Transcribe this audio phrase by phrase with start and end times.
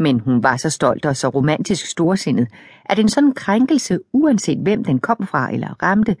[0.00, 2.48] Men hun var så stolt og så romantisk storsindet,
[2.84, 6.16] at en sådan krænkelse, uanset hvem den kom fra eller ramte,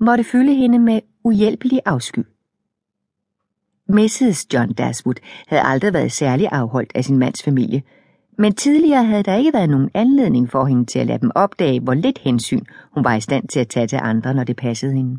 [0.00, 2.20] måtte fylde hende med uhjælpelig afsky.
[3.88, 4.54] Mrs.
[4.54, 5.14] John Dashwood
[5.46, 7.82] havde aldrig været særlig afholdt af sin mands familie,
[8.38, 11.80] men tidligere havde der ikke været nogen anledning for hende til at lade dem opdage,
[11.80, 12.64] hvor lidt hensyn
[12.94, 15.18] hun var i stand til at tage til andre, når det passede hende.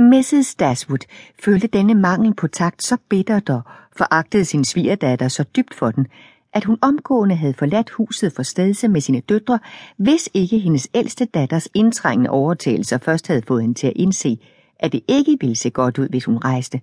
[0.00, 0.54] Mrs.
[0.54, 1.06] Dashwood
[1.44, 3.60] følte denne mangel på takt så bittert og
[3.96, 6.06] foragtede sin svigerdatter så dybt for den,
[6.52, 9.58] at hun omgående havde forladt huset for stedse med sine døtre,
[9.96, 14.38] hvis ikke hendes ældste datters indtrængende overtagelser først havde fået hende til at indse,
[14.80, 16.80] at det ikke ville se godt ud, hvis hun rejste,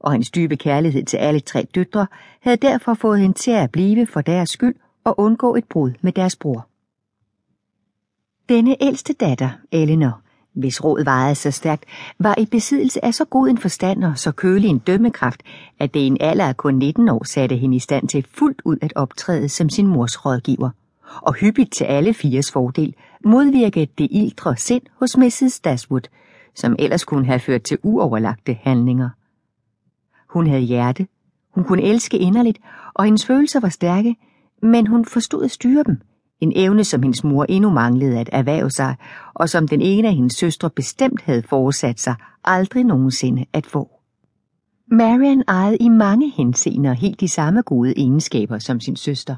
[0.00, 2.06] og hendes dybe kærlighed til alle tre døtre
[2.40, 6.12] havde derfor fået hende til at blive for deres skyld og undgå et brud med
[6.12, 6.68] deres bror.
[8.48, 10.20] Denne ældste datter, Eleanor,
[10.56, 11.84] hvis råd vejede så stærkt,
[12.18, 15.42] var i besiddelse af så god en forstand og så kølig en dømmekraft,
[15.78, 18.62] at det i en alder af kun 19 år satte hende i stand til fuldt
[18.64, 20.70] ud at optræde som sin mors rådgiver,
[21.22, 25.60] og hyppigt til alle fires fordel modvirke det ildre sind hos Mrs.
[25.60, 26.08] Dashwood,
[26.54, 29.08] som ellers kunne have ført til uoverlagte handlinger.
[30.30, 31.06] Hun havde hjerte,
[31.54, 32.58] hun kunne elske inderligt,
[32.94, 34.16] og hendes følelser var stærke,
[34.62, 36.00] men hun forstod at styre dem,
[36.40, 38.96] en evne, som hendes mor endnu manglede at erhverve sig,
[39.34, 43.90] og som den ene af hendes søstre bestemt havde forsat sig aldrig nogensinde at få.
[44.90, 49.36] Marian ejede i mange henseender helt de samme gode egenskaber som sin søster.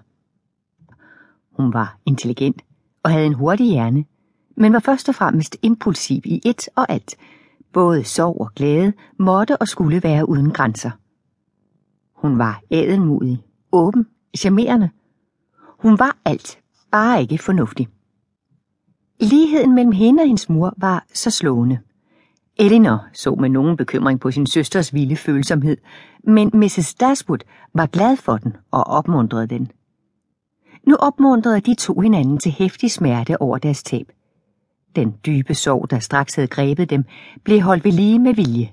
[1.62, 2.62] Hun var intelligent
[3.02, 4.04] og havde en hurtig hjerne,
[4.56, 7.14] men var først og fremmest impulsiv i et og alt.
[7.72, 10.90] Både sorg og glæde måtte og skulle være uden grænser.
[12.14, 14.90] Hun var ædelmodig, åben, charmerende.
[15.78, 16.58] Hun var alt,
[16.92, 17.88] bare ikke fornuftig.
[19.20, 21.78] Ligheden mellem hende og hendes mor var så slående.
[22.56, 25.76] Eleanor så med nogen bekymring på sin søsters vilde følsomhed,
[26.24, 26.94] men Mrs.
[26.94, 27.38] Dashwood
[27.74, 29.70] var glad for den og opmuntrede den.
[30.86, 34.12] Nu opmuntrede de to hinanden til hæftig smerte over deres tab.
[34.96, 37.04] Den dybe sorg, der straks havde grebet dem,
[37.44, 38.72] blev holdt ved lige med vilje.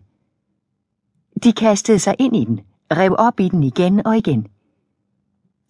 [1.44, 2.60] De kastede sig ind i den,
[2.92, 4.48] rev op i den igen og igen.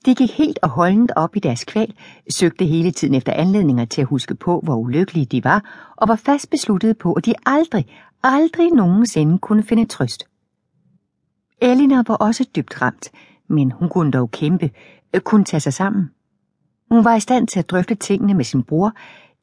[0.05, 1.93] De gik helt og holdent op i deres kval,
[2.29, 6.15] søgte hele tiden efter anledninger til at huske på, hvor ulykkelige de var, og var
[6.15, 7.85] fast besluttet på, at de aldrig,
[8.23, 10.23] aldrig nogensinde kunne finde trøst.
[11.61, 13.11] Elinor var også dybt ramt,
[13.47, 14.71] men hun kunne dog kæmpe,
[15.15, 16.11] øh, kunne tage sig sammen.
[16.91, 18.93] Hun var i stand til at drøfte tingene med sin bror,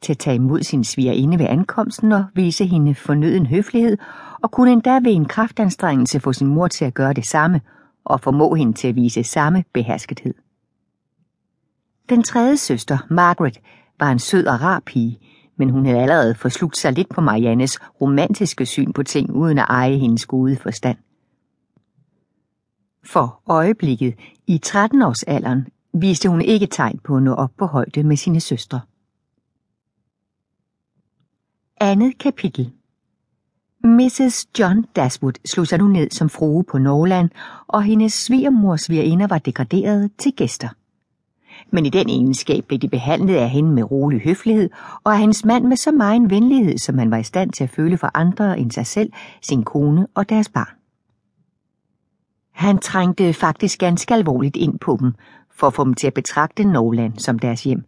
[0.03, 3.97] til at tage imod sin svigerinde ved ankomsten og vise hende fornøden høflighed,
[4.43, 7.61] og kunne endda ved en kraftanstrengelse få sin mor til at gøre det samme,
[8.05, 10.35] og formå hende til at vise samme beherskethed.
[12.13, 13.59] Den tredje søster, Margaret,
[14.01, 15.19] var en sød og rar pige,
[15.57, 19.67] men hun havde allerede forslugt sig lidt på Mariannes romantiske syn på ting, uden at
[19.69, 20.99] eje hendes gode forstand.
[23.05, 24.15] For øjeblikket,
[24.47, 28.81] i 13-årsalderen, viste hun ikke tegn på at nå op på højde med sine søstre.
[31.81, 32.73] Andet kapitel
[33.85, 34.47] Mrs.
[34.59, 37.31] John Dashwood slog sig nu ned som frue på Norland,
[37.67, 40.69] og hendes svigermors svigerinder var degraderet til gæster
[41.71, 44.71] men i den egenskab blev de behandlet af hende med rolig høflighed,
[45.05, 47.71] og af hendes mand med så meget venlighed, som man var i stand til at
[47.71, 49.13] føle for andre end sig selv,
[49.43, 50.77] sin kone og deres barn.
[52.53, 55.13] Han trængte faktisk ganske alvorligt ind på dem,
[55.51, 57.85] for at få dem til at betragte Norland som deres hjem.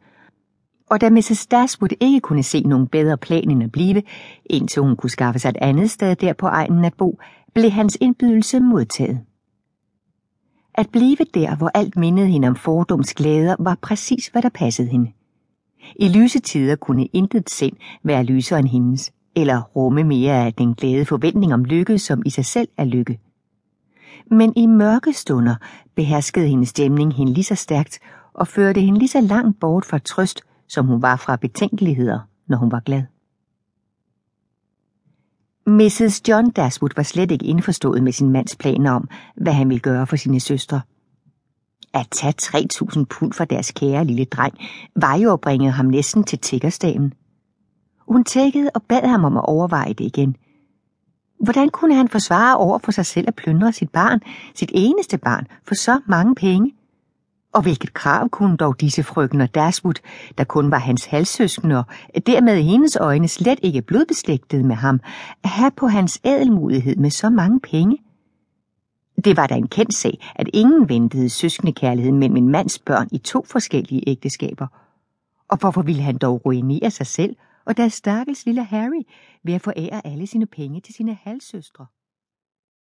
[0.90, 1.46] Og da Mrs.
[1.46, 4.02] Dashwood ikke kunne se nogen bedre plan end at blive,
[4.46, 7.18] indtil hun kunne skaffe sig et andet sted der på egnen at bo,
[7.54, 9.20] blev hans indbydelse modtaget.
[10.74, 14.88] At blive der, hvor alt mindede hende om fordums glæder, var præcis, hvad der passede
[14.88, 15.12] hende.
[15.96, 20.74] I lyse tider kunne intet sind være lysere end hendes, eller rumme mere af den
[20.74, 23.18] glæde forventning om lykke, som i sig selv er lykke.
[24.30, 25.54] Men i mørke stunder
[25.94, 27.98] beherskede hendes stemning hende lige så stærkt
[28.32, 32.56] og førte hende lige så langt bort fra trøst, som hun var fra betænkeligheder, når
[32.56, 33.02] hun var glad.
[35.66, 36.28] Mrs.
[36.28, 40.06] John Daswood var slet ikke indforstået med sin mands planer om, hvad han ville gøre
[40.06, 40.80] for sine søstre.
[41.94, 44.54] At tage 3.000 pund for deres kære lille dreng,
[44.96, 47.12] var jo at bringe ham næsten til tiggerstaven.
[47.98, 50.36] Hun tækkede og bad ham om at overveje det igen.
[51.40, 54.20] Hvordan kunne han forsvare over for sig selv at plyndre sit barn,
[54.54, 56.74] sit eneste barn, for så mange penge?
[57.54, 59.94] Og hvilket krav kunne dog disse frøkner Dashwood,
[60.38, 61.86] der kun var hans halssøskende og
[62.26, 65.00] dermed i hendes øjne slet ikke blodbeslægtet med ham,
[65.44, 67.98] have på hans ædelmodighed med så mange penge?
[69.24, 73.18] Det var da en kendt sag, at ingen ventede søskendekærlighed mellem en mands børn i
[73.18, 74.66] to forskellige ægteskaber.
[75.48, 79.02] Og hvorfor ville han dog ruinere sig selv og deres stakkels lille Harry
[79.44, 81.86] ved at forære alle sine penge til sine halvsøstre?